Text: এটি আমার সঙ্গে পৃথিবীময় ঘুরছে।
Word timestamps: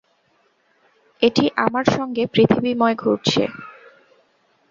এটি 1.21 1.45
আমার 1.65 1.85
সঙ্গে 1.95 2.23
পৃথিবীময় 2.33 2.95
ঘুরছে। 2.95 3.43